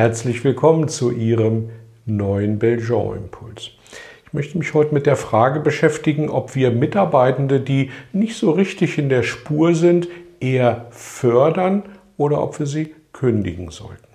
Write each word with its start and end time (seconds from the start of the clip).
Herzlich 0.00 0.42
willkommen 0.44 0.88
zu 0.88 1.10
Ihrem 1.10 1.68
neuen 2.06 2.58
Belgian-Impuls. 2.58 3.72
Ich 4.24 4.32
möchte 4.32 4.56
mich 4.56 4.72
heute 4.72 4.94
mit 4.94 5.04
der 5.04 5.14
Frage 5.16 5.60
beschäftigen, 5.60 6.30
ob 6.30 6.54
wir 6.54 6.70
Mitarbeitende, 6.70 7.60
die 7.60 7.90
nicht 8.14 8.38
so 8.38 8.50
richtig 8.50 8.96
in 8.96 9.10
der 9.10 9.22
Spur 9.22 9.74
sind, 9.74 10.08
eher 10.40 10.86
fördern 10.90 11.82
oder 12.16 12.42
ob 12.42 12.58
wir 12.58 12.64
sie 12.64 12.94
kündigen 13.12 13.70
sollten. 13.70 14.08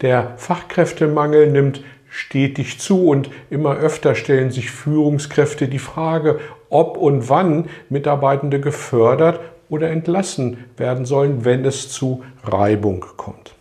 Der 0.00 0.38
Fachkräftemangel 0.38 1.50
nimmt 1.50 1.84
stetig 2.08 2.78
zu 2.78 3.06
und 3.06 3.28
immer 3.50 3.76
öfter 3.76 4.14
stellen 4.14 4.50
sich 4.50 4.70
Führungskräfte 4.70 5.68
die 5.68 5.78
Frage, 5.78 6.40
ob 6.70 6.96
und 6.96 7.28
wann 7.28 7.68
Mitarbeitende 7.90 8.58
gefördert 8.58 9.40
oder 9.68 9.90
entlassen 9.90 10.64
werden 10.78 11.04
sollen, 11.04 11.44
wenn 11.44 11.66
es 11.66 11.90
zu 11.90 12.24
Reibung 12.42 13.04
kommt. 13.18 13.54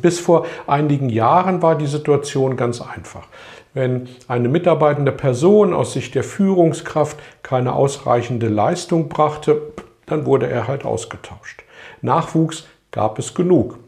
Bis 0.00 0.20
vor 0.20 0.46
einigen 0.66 1.08
Jahren 1.08 1.62
war 1.62 1.76
die 1.76 1.86
Situation 1.86 2.56
ganz 2.56 2.80
einfach. 2.80 3.26
Wenn 3.74 4.08
eine 4.28 4.48
mitarbeitende 4.48 5.12
Person 5.12 5.72
aus 5.72 5.94
Sicht 5.94 6.14
der 6.14 6.24
Führungskraft 6.24 7.18
keine 7.42 7.74
ausreichende 7.74 8.48
Leistung 8.48 9.08
brachte, 9.08 9.62
dann 10.06 10.26
wurde 10.26 10.48
er 10.48 10.68
halt 10.68 10.84
ausgetauscht. 10.84 11.62
Nachwuchs 12.02 12.66
gab 12.90 13.18
es 13.18 13.34
genug. 13.34 13.78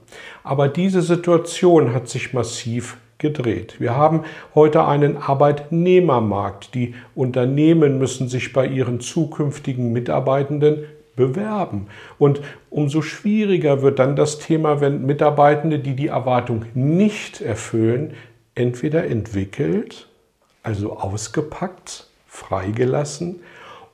Aber 0.43 0.69
diese 0.69 1.03
Situation 1.03 1.93
hat 1.95 2.09
sich 2.09 2.33
massiv 2.33 2.97
gedreht. 3.19 3.77
Wir 3.79 3.97
haben 3.97 4.25
heute 4.55 4.87
einen 4.87 5.17
Arbeitnehmermarkt. 5.17 6.75
Die 6.75 6.95
Unternehmen 7.15 7.99
müssen 7.99 8.29
sich 8.29 8.53
bei 8.53 8.67
ihren 8.67 9.01
zukünftigen 9.01 9.93
Mitarbeitenden 9.93 10.85
bewerben. 11.17 11.89
Und 12.19 12.41
umso 12.71 13.03
schwieriger 13.03 13.83
wird 13.83 13.99
dann 13.99 14.17
das 14.17 14.39
Thema, 14.39 14.81
wenn 14.81 15.07
Mitarbeitende, 15.07 15.79
die 15.79 15.95
die 15.95 16.09
Erwartung 16.09 16.65
nicht 16.75 17.41
erfüllen, 17.41 18.15
entweder 18.55 19.07
entwickelt, 19.07 20.09
also 20.63 20.97
ausgepackt, 20.97 22.07
freigelassen 22.27 23.41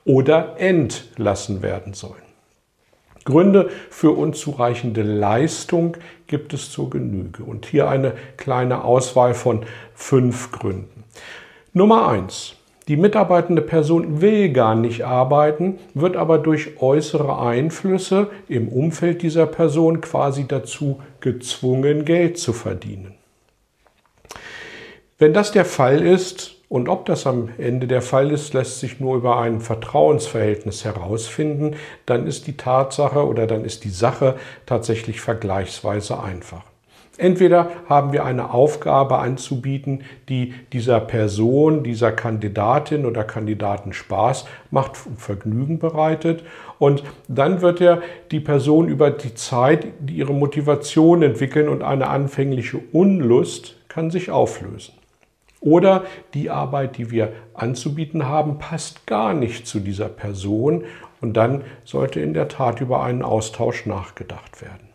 oder 0.05 0.55
entlassen 0.59 1.61
werden 1.61 1.93
sollen. 1.93 2.21
Gründe 3.23 3.69
für 3.89 4.11
unzureichende 4.11 5.03
Leistung 5.03 5.97
gibt 6.25 6.53
es 6.53 6.71
zur 6.71 6.89
Genüge. 6.89 7.43
Und 7.43 7.67
hier 7.67 7.87
eine 7.87 8.13
kleine 8.37 8.83
Auswahl 8.83 9.35
von 9.35 9.65
fünf 9.93 10.51
Gründen. 10.51 11.03
Nummer 11.73 12.07
eins. 12.07 12.55
Die 12.87 12.97
mitarbeitende 12.97 13.61
Person 13.61 14.21
will 14.21 14.51
gar 14.51 14.75
nicht 14.75 15.05
arbeiten, 15.05 15.77
wird 15.93 16.15
aber 16.15 16.39
durch 16.39 16.81
äußere 16.81 17.39
Einflüsse 17.39 18.27
im 18.47 18.69
Umfeld 18.69 19.21
dieser 19.21 19.45
Person 19.45 20.01
quasi 20.01 20.47
dazu 20.47 20.99
gezwungen, 21.19 22.05
Geld 22.05 22.37
zu 22.39 22.53
verdienen. 22.53 23.13
Wenn 25.19 25.33
das 25.33 25.51
der 25.51 25.65
Fall 25.65 26.01
ist, 26.01 26.55
und 26.71 26.87
ob 26.87 27.05
das 27.05 27.27
am 27.27 27.49
Ende 27.57 27.85
der 27.85 28.01
Fall 28.01 28.31
ist, 28.31 28.53
lässt 28.53 28.79
sich 28.79 29.01
nur 29.01 29.17
über 29.17 29.37
ein 29.39 29.59
Vertrauensverhältnis 29.59 30.85
herausfinden, 30.85 31.75
dann 32.05 32.25
ist 32.25 32.47
die 32.47 32.55
Tatsache 32.55 33.27
oder 33.27 33.45
dann 33.45 33.65
ist 33.65 33.83
die 33.83 33.89
Sache 33.89 34.37
tatsächlich 34.65 35.19
vergleichsweise 35.19 36.23
einfach. 36.23 36.63
Entweder 37.21 37.69
haben 37.87 38.13
wir 38.13 38.25
eine 38.25 38.51
Aufgabe 38.51 39.19
anzubieten, 39.19 40.01
die 40.27 40.55
dieser 40.73 40.99
Person, 40.99 41.83
dieser 41.83 42.11
Kandidatin 42.11 43.05
oder 43.05 43.23
Kandidaten 43.23 43.93
Spaß 43.93 44.45
macht 44.71 45.05
und 45.05 45.21
Vergnügen 45.21 45.77
bereitet. 45.77 46.43
Und 46.79 47.03
dann 47.27 47.61
wird 47.61 47.79
ja 47.79 47.99
die 48.31 48.39
Person 48.39 48.87
über 48.87 49.11
die 49.11 49.35
Zeit 49.35 49.85
ihre 50.07 50.33
Motivation 50.33 51.21
entwickeln 51.21 51.69
und 51.69 51.83
eine 51.83 52.07
anfängliche 52.07 52.79
Unlust 52.91 53.75
kann 53.87 54.09
sich 54.09 54.31
auflösen. 54.31 54.95
Oder 55.59 56.05
die 56.33 56.49
Arbeit, 56.49 56.97
die 56.97 57.11
wir 57.11 57.33
anzubieten 57.53 58.27
haben, 58.27 58.57
passt 58.57 59.05
gar 59.05 59.35
nicht 59.35 59.67
zu 59.67 59.79
dieser 59.79 60.09
Person 60.09 60.85
und 61.21 61.37
dann 61.37 61.65
sollte 61.83 62.19
in 62.19 62.33
der 62.33 62.47
Tat 62.47 62.81
über 62.81 63.03
einen 63.03 63.21
Austausch 63.21 63.85
nachgedacht 63.85 64.59
werden. 64.63 64.89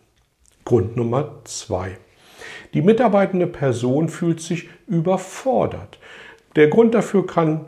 Grund 0.64 0.97
Nummer 0.97 1.31
zwei. 1.44 1.98
Die 2.75 2.83
mitarbeitende 2.83 3.47
Person 3.47 4.09
fühlt 4.09 4.41
sich 4.41 4.69
überfordert. 4.87 5.99
Der 6.56 6.69
Grund 6.69 6.94
dafür 6.94 7.27
kann 7.27 7.67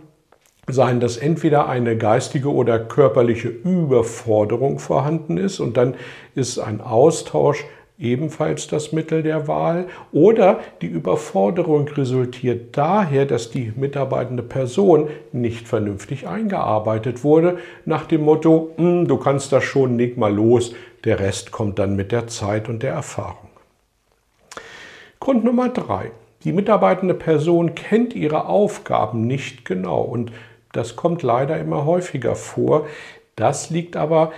sein, 0.66 1.00
dass 1.00 1.16
entweder 1.16 1.68
eine 1.68 1.96
geistige 1.96 2.52
oder 2.52 2.78
körperliche 2.78 3.48
Überforderung 3.48 4.78
vorhanden 4.78 5.36
ist 5.36 5.60
und 5.60 5.76
dann 5.76 5.94
ist 6.34 6.58
ein 6.58 6.80
Austausch 6.80 7.64
ebenfalls 7.98 8.68
das 8.68 8.92
Mittel 8.92 9.22
der 9.22 9.48
Wahl 9.48 9.86
oder 10.12 10.60
die 10.80 10.86
Überforderung 10.86 11.88
resultiert 11.88 12.76
daher, 12.76 13.26
dass 13.26 13.50
die 13.50 13.72
mitarbeitende 13.74 14.42
Person 14.42 15.08
nicht 15.32 15.66
vernünftig 15.66 16.28
eingearbeitet 16.28 17.24
wurde, 17.24 17.58
nach 17.84 18.06
dem 18.06 18.22
Motto, 18.22 18.70
hm, 18.76 19.08
du 19.08 19.16
kannst 19.16 19.52
das 19.52 19.64
schon, 19.64 19.98
leg 19.98 20.16
mal 20.16 20.32
los, 20.32 20.74
der 21.04 21.18
Rest 21.18 21.50
kommt 21.50 21.78
dann 21.78 21.96
mit 21.96 22.12
der 22.12 22.28
Zeit 22.28 22.68
und 22.68 22.82
der 22.82 22.92
Erfahrung. 22.92 23.47
Grund 25.20 25.44
Nummer 25.44 25.68
drei. 25.68 26.12
Die 26.44 26.52
mitarbeitende 26.52 27.14
Person 27.14 27.74
kennt 27.74 28.14
ihre 28.14 28.46
Aufgaben 28.46 29.26
nicht 29.26 29.64
genau 29.64 30.00
und 30.02 30.30
das 30.72 30.94
kommt 30.94 31.22
leider 31.22 31.58
immer 31.58 31.84
häufiger 31.84 32.36
vor. 32.36 32.86
Das 33.34 33.70
liegt 33.70 33.96
aber 33.96 34.32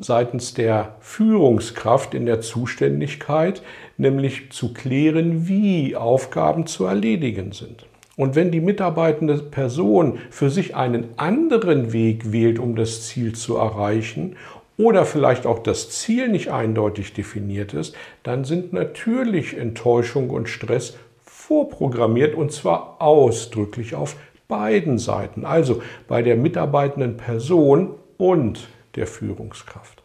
seitens 0.00 0.52
der 0.52 0.96
Führungskraft 1.00 2.12
in 2.12 2.26
der 2.26 2.40
Zuständigkeit, 2.40 3.62
nämlich 3.96 4.50
zu 4.50 4.74
klären, 4.74 5.46
wie 5.46 5.94
Aufgaben 5.94 6.66
zu 6.66 6.84
erledigen 6.84 7.52
sind. 7.52 7.86
Und 8.16 8.34
wenn 8.34 8.50
die 8.50 8.60
mitarbeitende 8.60 9.36
Person 9.38 10.18
für 10.30 10.50
sich 10.50 10.74
einen 10.74 11.06
anderen 11.18 11.92
Weg 11.92 12.32
wählt, 12.32 12.58
um 12.58 12.74
das 12.74 13.06
Ziel 13.06 13.34
zu 13.34 13.56
erreichen 13.56 14.36
oder 14.78 15.04
vielleicht 15.06 15.46
auch 15.46 15.58
das 15.58 15.90
Ziel 15.90 16.28
nicht 16.28 16.50
eindeutig 16.50 17.12
definiert 17.12 17.72
ist, 17.72 17.96
dann 18.22 18.44
sind 18.44 18.72
natürlich 18.72 19.56
Enttäuschung 19.56 20.30
und 20.30 20.48
Stress 20.48 20.98
vorprogrammiert 21.24 22.34
und 22.34 22.52
zwar 22.52 22.96
ausdrücklich 23.00 23.94
auf 23.94 24.16
beiden 24.48 24.98
Seiten, 24.98 25.44
also 25.44 25.82
bei 26.08 26.22
der 26.22 26.36
mitarbeitenden 26.36 27.16
Person 27.16 27.94
und 28.16 28.68
der 28.94 29.06
Führungskraft. 29.06 30.02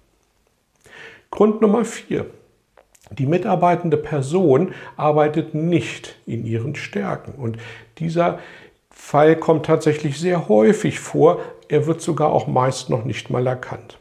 Grund 1.30 1.62
Nummer 1.62 1.86
vier. 1.86 2.26
Die 3.18 3.26
mitarbeitende 3.26 3.98
Person 3.98 4.74
arbeitet 4.96 5.54
nicht 5.54 6.16
in 6.26 6.46
ihren 6.46 6.76
Stärken 6.76 7.34
und 7.34 7.58
dieser 7.98 8.40
Fall 8.90 9.36
kommt 9.36 9.66
tatsächlich 9.66 10.18
sehr 10.20 10.48
häufig 10.48 11.00
vor. 11.00 11.40
Er 11.68 11.88
wird 11.88 12.02
sogar 12.02 12.32
auch 12.32 12.48
meist 12.48 12.90
noch 12.90 13.04
nicht 13.04 13.30
mal 13.30 13.48
erkannt. 13.48 13.98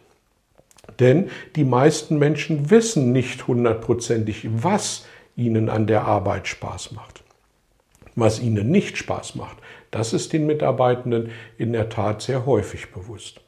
Denn 1.00 1.30
die 1.56 1.64
meisten 1.64 2.18
Menschen 2.18 2.70
wissen 2.70 3.12
nicht 3.12 3.46
hundertprozentig, 3.46 4.48
was 4.52 5.06
ihnen 5.34 5.68
an 5.68 5.86
der 5.86 6.04
Arbeit 6.04 6.46
Spaß 6.46 6.92
macht. 6.92 7.24
Was 8.14 8.40
ihnen 8.40 8.70
nicht 8.70 8.98
Spaß 8.98 9.34
macht, 9.34 9.56
das 9.90 10.12
ist 10.12 10.32
den 10.32 10.46
Mitarbeitenden 10.46 11.30
in 11.58 11.72
der 11.72 11.88
Tat 11.88 12.22
sehr 12.22 12.44
häufig 12.44 12.92
bewusst. 12.92 13.40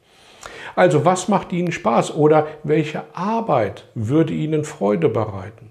Also 0.75 1.05
was 1.05 1.27
macht 1.27 1.51
Ihnen 1.53 1.71
Spaß 1.71 2.15
oder 2.15 2.47
welche 2.63 3.03
Arbeit 3.13 3.87
würde 3.93 4.33
Ihnen 4.33 4.63
Freude 4.63 5.07
bereiten? 5.07 5.69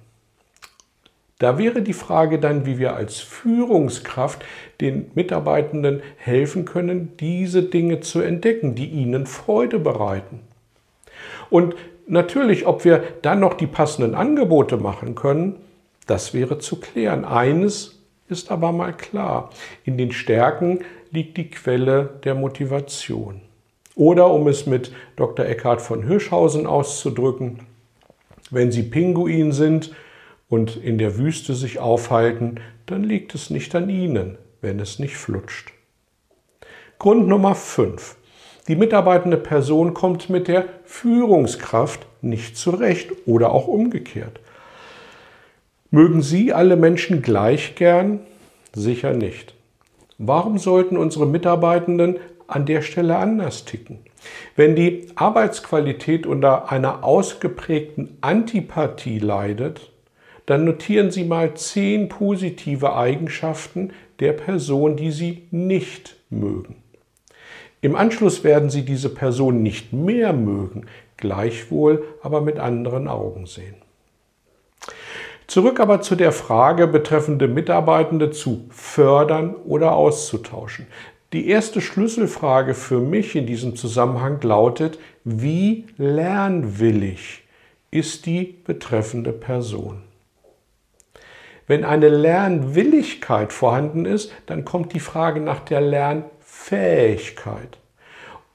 Da 1.38 1.58
wäre 1.58 1.82
die 1.82 1.92
Frage 1.92 2.38
dann, 2.38 2.66
wie 2.66 2.78
wir 2.78 2.94
als 2.94 3.18
Führungskraft 3.18 4.44
den 4.80 5.10
Mitarbeitenden 5.14 6.00
helfen 6.16 6.64
können, 6.64 7.16
diese 7.18 7.64
Dinge 7.64 7.98
zu 7.98 8.20
entdecken, 8.20 8.76
die 8.76 8.86
ihnen 8.86 9.26
Freude 9.26 9.80
bereiten. 9.80 10.38
Und 11.52 11.74
natürlich, 12.06 12.66
ob 12.66 12.86
wir 12.86 13.04
dann 13.20 13.40
noch 13.40 13.52
die 13.52 13.66
passenden 13.66 14.14
Angebote 14.14 14.78
machen 14.78 15.14
können, 15.14 15.56
das 16.06 16.32
wäre 16.32 16.58
zu 16.58 16.80
klären. 16.80 17.26
Eines 17.26 18.00
ist 18.28 18.50
aber 18.50 18.72
mal 18.72 18.96
klar, 18.96 19.50
in 19.84 19.98
den 19.98 20.12
Stärken 20.12 20.80
liegt 21.10 21.36
die 21.36 21.50
Quelle 21.50 22.18
der 22.24 22.34
Motivation. 22.34 23.42
Oder 23.94 24.30
um 24.30 24.48
es 24.48 24.64
mit 24.64 24.92
Dr. 25.16 25.44
Eckhard 25.44 25.82
von 25.82 26.06
Hirschhausen 26.06 26.66
auszudrücken, 26.66 27.60
wenn 28.50 28.72
Sie 28.72 28.84
Pinguin 28.84 29.52
sind 29.52 29.94
und 30.48 30.76
in 30.76 30.96
der 30.96 31.18
Wüste 31.18 31.52
sich 31.52 31.78
aufhalten, 31.78 32.60
dann 32.86 33.04
liegt 33.04 33.34
es 33.34 33.50
nicht 33.50 33.74
an 33.74 33.90
ihnen, 33.90 34.38
wenn 34.62 34.80
es 34.80 34.98
nicht 34.98 35.18
flutscht. 35.18 35.70
Grund 36.98 37.28
Nummer 37.28 37.54
5. 37.54 38.16
Die 38.68 38.76
mitarbeitende 38.76 39.36
Person 39.36 39.92
kommt 39.92 40.30
mit 40.30 40.46
der 40.46 40.66
Führungskraft 40.84 42.06
nicht 42.20 42.56
zurecht 42.56 43.10
oder 43.26 43.52
auch 43.52 43.66
umgekehrt. 43.66 44.40
Mögen 45.90 46.22
Sie 46.22 46.52
alle 46.52 46.76
Menschen 46.76 47.22
gleich 47.22 47.74
gern? 47.74 48.20
Sicher 48.72 49.12
nicht. 49.12 49.54
Warum 50.16 50.58
sollten 50.58 50.96
unsere 50.96 51.26
Mitarbeitenden 51.26 52.16
an 52.46 52.64
der 52.64 52.82
Stelle 52.82 53.16
anders 53.16 53.64
ticken? 53.64 53.98
Wenn 54.54 54.76
die 54.76 55.08
Arbeitsqualität 55.16 56.26
unter 56.26 56.70
einer 56.70 57.02
ausgeprägten 57.02 58.16
Antipathie 58.20 59.18
leidet, 59.18 59.90
dann 60.46 60.64
notieren 60.64 61.10
Sie 61.10 61.24
mal 61.24 61.54
zehn 61.54 62.08
positive 62.08 62.94
Eigenschaften 62.94 63.90
der 64.20 64.32
Person, 64.32 64.96
die 64.96 65.10
Sie 65.10 65.48
nicht 65.50 66.16
mögen. 66.30 66.81
Im 67.82 67.96
Anschluss 67.96 68.44
werden 68.44 68.70
Sie 68.70 68.84
diese 68.84 69.08
Person 69.08 69.60
nicht 69.62 69.92
mehr 69.92 70.32
mögen, 70.32 70.86
gleichwohl 71.16 72.04
aber 72.22 72.40
mit 72.40 72.60
anderen 72.60 73.08
Augen 73.08 73.46
sehen. 73.46 73.74
Zurück 75.48 75.80
aber 75.80 76.00
zu 76.00 76.14
der 76.14 76.30
Frage 76.30 76.86
betreffende 76.86 77.48
Mitarbeitende 77.48 78.30
zu 78.30 78.66
fördern 78.70 79.56
oder 79.66 79.96
auszutauschen. 79.96 80.86
Die 81.32 81.48
erste 81.48 81.80
Schlüsselfrage 81.80 82.74
für 82.74 83.00
mich 83.00 83.34
in 83.34 83.46
diesem 83.46 83.74
Zusammenhang 83.74 84.40
lautet, 84.42 85.00
wie 85.24 85.86
lernwillig 85.98 87.42
ist 87.90 88.26
die 88.26 88.58
betreffende 88.64 89.32
Person? 89.32 90.02
Wenn 91.66 91.84
eine 91.84 92.08
Lernwilligkeit 92.08 93.52
vorhanden 93.52 94.04
ist, 94.04 94.32
dann 94.46 94.64
kommt 94.64 94.92
die 94.92 95.00
Frage 95.00 95.40
nach 95.40 95.60
der 95.60 95.80
Lernfähigkeit. 96.70 97.78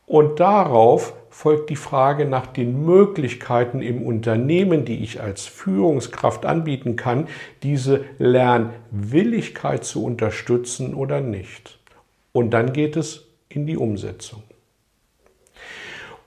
Und 0.05 0.39
darauf 0.39 1.13
folgt 1.29 1.69
die 1.69 1.75
Frage 1.75 2.25
nach 2.25 2.47
den 2.47 2.85
Möglichkeiten 2.85 3.81
im 3.81 4.01
Unternehmen, 4.01 4.85
die 4.85 5.03
ich 5.03 5.21
als 5.21 5.45
Führungskraft 5.45 6.45
anbieten 6.45 6.95
kann, 6.95 7.27
diese 7.61 8.05
Lernwilligkeit 8.17 9.83
zu 9.83 10.03
unterstützen 10.03 10.93
oder 10.93 11.19
nicht. 11.21 11.79
Und 12.31 12.51
dann 12.51 12.73
geht 12.73 12.95
es 12.95 13.27
in 13.49 13.67
die 13.67 13.77
Umsetzung. 13.77 14.43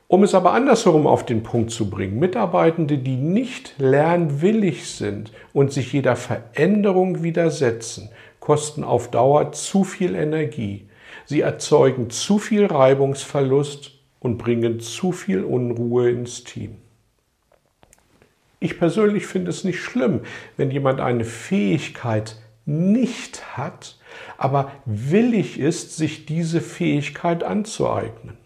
Um 0.09 0.25
es 0.25 0.35
aber 0.35 0.53
andersherum 0.53 1.07
auf 1.07 1.25
den 1.25 1.43
Punkt 1.43 1.71
zu 1.71 1.89
bringen, 1.89 2.19
Mitarbeitende, 2.19 2.99
die 2.99 3.17
nicht 3.17 3.75
lernwillig 3.79 4.91
sind 4.91 5.33
und 5.53 5.73
sich 5.73 5.93
jeder 5.93 6.17
Veränderung 6.17 7.23
widersetzen, 7.23 8.11
kosten 8.41 8.83
auf 8.83 9.11
Dauer 9.11 9.53
zu 9.53 9.85
viel 9.85 10.17
Energie. 10.17 10.90
Sie 11.25 11.41
erzeugen 11.41 12.11
zu 12.11 12.39
viel 12.39 12.67
Reibungsverlust 12.67 13.93
und 14.19 14.39
bringen 14.39 14.81
zu 14.81 15.13
viel 15.13 15.45
Unruhe 15.45 16.11
ins 16.11 16.45
Team. 16.45 16.77
Ich 18.61 18.79
persönlich 18.79 19.27
finde 19.27 19.51
es 19.51 19.65
nicht 19.65 19.81
schlimm, 19.81 20.21
wenn 20.57 20.71
jemand 20.71 21.01
eine 21.01 21.25
Fähigkeit 21.25 22.37
nicht 22.67 23.57
hat, 23.57 23.99
aber 24.37 24.71
willig 24.85 25.59
ist, 25.59 25.97
sich 25.97 26.27
diese 26.27 26.61
Fähigkeit 26.61 27.43
anzueignen. 27.43 28.37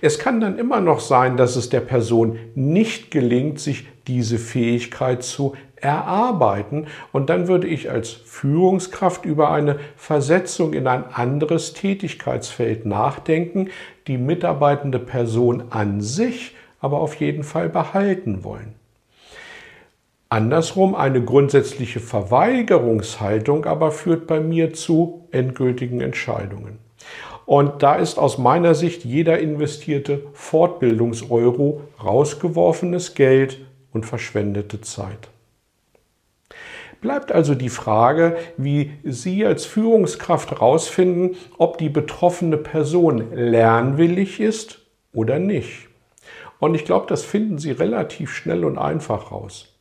Es 0.00 0.18
kann 0.18 0.40
dann 0.40 0.58
immer 0.58 0.80
noch 0.80 1.00
sein, 1.00 1.36
dass 1.36 1.56
es 1.56 1.68
der 1.68 1.80
Person 1.80 2.38
nicht 2.54 3.10
gelingt, 3.10 3.60
sich 3.60 3.86
diese 4.06 4.38
Fähigkeit 4.38 5.22
zu 5.22 5.54
erarbeiten. 5.82 6.86
Und 7.12 7.28
dann 7.28 7.48
würde 7.48 7.66
ich 7.66 7.90
als 7.90 8.10
Führungskraft 8.10 9.24
über 9.24 9.50
eine 9.50 9.78
Versetzung 9.96 10.72
in 10.72 10.86
ein 10.86 11.04
anderes 11.12 11.74
Tätigkeitsfeld 11.74 12.86
nachdenken, 12.86 13.68
die 14.06 14.16
mitarbeitende 14.16 14.98
Person 14.98 15.64
an 15.70 16.00
sich 16.00 16.54
aber 16.80 17.00
auf 17.00 17.14
jeden 17.16 17.44
Fall 17.44 17.68
behalten 17.68 18.42
wollen. 18.42 18.74
Andersrum, 20.28 20.94
eine 20.94 21.22
grundsätzliche 21.22 22.00
Verweigerungshaltung 22.00 23.66
aber 23.66 23.92
führt 23.92 24.26
bei 24.26 24.40
mir 24.40 24.72
zu 24.72 25.28
endgültigen 25.30 26.00
Entscheidungen. 26.00 26.78
Und 27.44 27.82
da 27.82 27.96
ist 27.96 28.18
aus 28.18 28.38
meiner 28.38 28.74
Sicht 28.74 29.04
jeder 29.04 29.38
investierte 29.38 30.22
Fortbildungseuro 30.32 31.82
rausgeworfenes 32.02 33.14
Geld 33.14 33.58
und 33.92 34.06
verschwendete 34.06 34.80
Zeit. 34.80 35.31
Bleibt 37.02 37.32
also 37.32 37.56
die 37.56 37.68
Frage, 37.68 38.36
wie 38.56 38.92
Sie 39.02 39.44
als 39.44 39.66
Führungskraft 39.66 40.52
herausfinden, 40.52 41.36
ob 41.58 41.76
die 41.76 41.88
betroffene 41.88 42.56
Person 42.56 43.34
lernwillig 43.34 44.38
ist 44.38 44.78
oder 45.12 45.40
nicht. 45.40 45.88
Und 46.60 46.76
ich 46.76 46.84
glaube, 46.84 47.06
das 47.08 47.24
finden 47.24 47.58
Sie 47.58 47.72
relativ 47.72 48.32
schnell 48.32 48.64
und 48.64 48.78
einfach 48.78 49.32
raus. 49.32 49.76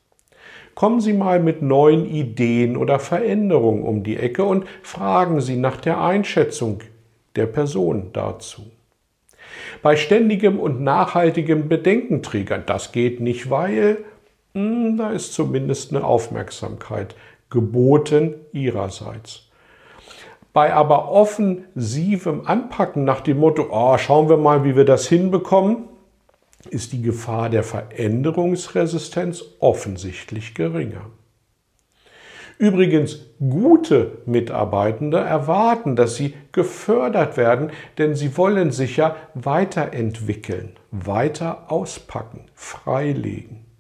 Kommen 0.74 1.00
Sie 1.00 1.14
mal 1.14 1.40
mit 1.40 1.62
neuen 1.62 2.08
Ideen 2.08 2.76
oder 2.76 2.98
Veränderungen 2.98 3.84
um 3.84 4.02
die 4.04 4.18
Ecke 4.18 4.44
und 4.44 4.66
fragen 4.82 5.42
Sie 5.42 5.58
nach 5.58 5.78
der 5.78 6.02
Einschätzung 6.02 6.80
der 7.36 7.46
Person 7.46 8.10
dazu. 8.14 8.64
Bei 9.84 9.96
ständigem 9.96 10.60
und 10.60 10.82
nachhaltigem 10.82 11.70
Bedenkenträgern, 11.70 12.64
das 12.66 12.92
geht 12.92 13.20
nicht, 13.20 13.52
weil 13.52 14.00
da 14.54 15.12
ist 15.12 15.34
zumindest 15.34 15.94
eine 15.94 16.04
Aufmerksamkeit 16.04 17.16
geboten 17.50 18.36
ihrerseits. 18.52 19.48
Bei 20.54 20.74
aber 20.74 21.10
offensivem 21.10 22.46
Anpacken 22.46 23.06
nach 23.06 23.22
dem 23.22 23.40
Motto, 23.40 23.68
oh, 23.72 23.98
schauen 23.98 24.28
wir 24.28 24.38
mal, 24.38 24.66
wie 24.66 24.76
wir 24.76 24.84
das 24.84 25.08
hinbekommen, 25.08 25.88
ist 26.70 26.92
die 26.92 27.02
Gefahr 27.02 27.50
der 27.50 27.64
Veränderungsresistenz 27.64 29.44
offensichtlich 29.60 30.54
geringer. 30.54 31.10
Übrigens, 32.58 33.26
gute 33.40 34.20
Mitarbeitende 34.28 35.18
erwarten, 35.18 35.96
dass 35.96 36.16
sie 36.16 36.36
gefördert 36.52 37.36
werden, 37.36 37.72
denn 37.98 38.14
sie 38.14 38.38
wollen 38.38 38.72
sich 38.72 38.98
ja 38.98 39.16
weiterentwickeln, 39.34 40.74
weiter 40.92 41.72
auspacken, 41.72 42.52
freilegen. 42.54 43.71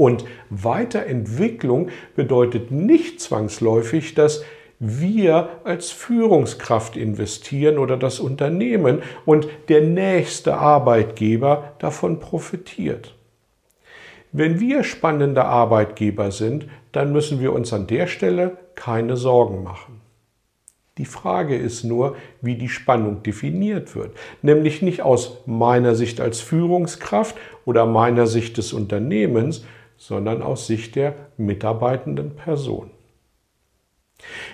Und 0.00 0.24
Weiterentwicklung 0.48 1.90
bedeutet 2.16 2.70
nicht 2.70 3.20
zwangsläufig, 3.20 4.14
dass 4.14 4.42
wir 4.78 5.50
als 5.62 5.90
Führungskraft 5.90 6.96
investieren 6.96 7.76
oder 7.76 7.98
das 7.98 8.18
Unternehmen 8.18 9.02
und 9.26 9.46
der 9.68 9.82
nächste 9.82 10.56
Arbeitgeber 10.56 11.74
davon 11.80 12.18
profitiert. 12.18 13.14
Wenn 14.32 14.58
wir 14.58 14.84
spannende 14.84 15.44
Arbeitgeber 15.44 16.30
sind, 16.30 16.66
dann 16.92 17.12
müssen 17.12 17.42
wir 17.42 17.52
uns 17.52 17.74
an 17.74 17.86
der 17.86 18.06
Stelle 18.06 18.56
keine 18.76 19.18
Sorgen 19.18 19.62
machen. 19.62 20.00
Die 20.96 21.04
Frage 21.04 21.56
ist 21.56 21.84
nur, 21.84 22.16
wie 22.40 22.54
die 22.54 22.70
Spannung 22.70 23.22
definiert 23.22 23.94
wird. 23.94 24.16
Nämlich 24.40 24.80
nicht 24.80 25.02
aus 25.02 25.42
meiner 25.44 25.94
Sicht 25.94 26.22
als 26.22 26.40
Führungskraft 26.40 27.36
oder 27.66 27.84
meiner 27.84 28.26
Sicht 28.26 28.56
des 28.56 28.72
Unternehmens, 28.72 29.62
sondern 30.00 30.40
aus 30.40 30.66
Sicht 30.66 30.96
der 30.96 31.14
mitarbeitenden 31.36 32.34
Person. 32.34 32.90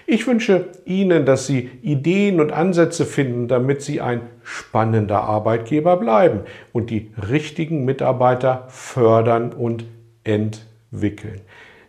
Ich 0.05 0.27
wünsche 0.27 0.69
Ihnen, 0.85 1.25
dass 1.25 1.47
Sie 1.47 1.71
Ideen 1.83 2.41
und 2.41 2.53
Ansätze 2.53 3.07
finden, 3.07 3.47
damit 3.47 3.81
Sie 3.81 4.01
ein 4.01 4.23
spannender 4.43 5.23
Arbeitgeber 5.23 5.97
bleiben 5.99 6.41
und 6.73 6.91
die 6.91 7.13
richtigen 7.31 7.85
Mitarbeiter 7.85 8.67
fördern 8.69 9.53
und 9.53 9.85
entwickeln. 10.25 11.41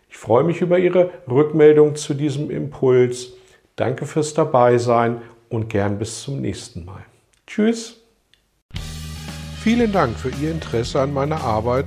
Ich 0.08 0.16
freue 0.16 0.44
mich 0.44 0.60
über 0.60 0.78
Ihre 0.78 1.10
Rückmeldung 1.28 1.96
zu 1.96 2.14
diesem 2.14 2.50
Impuls. 2.50 3.32
Danke 3.74 4.06
fürs 4.06 4.34
Dabeisein 4.34 5.20
und 5.48 5.68
gern 5.68 5.98
bis 5.98 6.22
zum 6.22 6.40
nächsten 6.40 6.84
Mal. 6.84 7.04
Tschüss. 7.46 8.04
Vielen 9.62 9.90
Dank 9.90 10.16
für 10.16 10.30
Ihr 10.40 10.52
Interesse 10.52 11.00
an 11.00 11.12
meiner 11.12 11.40
Arbeit 11.40 11.86